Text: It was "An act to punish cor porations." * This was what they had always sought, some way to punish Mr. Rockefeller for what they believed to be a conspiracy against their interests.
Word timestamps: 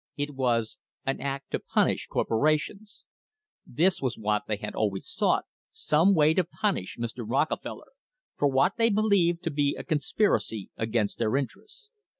It 0.17 0.33
was 0.33 0.79
"An 1.05 1.21
act 1.21 1.51
to 1.51 1.59
punish 1.59 2.07
cor 2.07 2.25
porations." 2.25 3.03
* 3.35 3.43
This 3.67 4.01
was 4.01 4.17
what 4.17 4.41
they 4.47 4.55
had 4.55 4.73
always 4.73 5.07
sought, 5.07 5.45
some 5.71 6.15
way 6.15 6.33
to 6.33 6.43
punish 6.43 6.97
Mr. 6.97 7.23
Rockefeller 7.23 7.91
for 8.35 8.47
what 8.47 8.77
they 8.79 8.89
believed 8.89 9.43
to 9.43 9.51
be 9.51 9.75
a 9.77 9.83
conspiracy 9.83 10.71
against 10.75 11.19
their 11.19 11.37
interests. 11.37 11.91